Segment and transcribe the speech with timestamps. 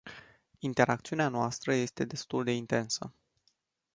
[0.59, 3.13] Interacțiunea noastră este destul de intensă.